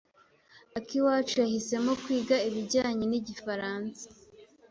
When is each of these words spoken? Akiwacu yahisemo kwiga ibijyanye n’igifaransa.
Akiwacu 0.77 1.33
yahisemo 1.43 1.91
kwiga 2.03 2.35
ibijyanye 2.47 3.05
n’igifaransa. 3.07 4.03